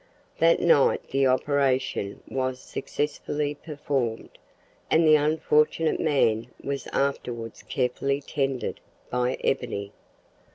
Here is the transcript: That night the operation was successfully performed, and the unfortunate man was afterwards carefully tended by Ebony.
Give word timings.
That 0.39 0.59
night 0.59 1.11
the 1.11 1.27
operation 1.27 2.23
was 2.27 2.59
successfully 2.59 3.53
performed, 3.53 4.39
and 4.89 5.05
the 5.05 5.13
unfortunate 5.15 5.99
man 5.99 6.47
was 6.63 6.87
afterwards 6.91 7.61
carefully 7.61 8.19
tended 8.19 8.79
by 9.11 9.35
Ebony. 9.43 9.91